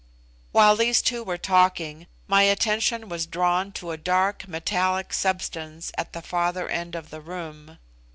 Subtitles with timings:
[0.51, 6.13] While these two were talking, my attention was drawn to a dark metallic substance at
[6.13, 7.77] the farther end of the room.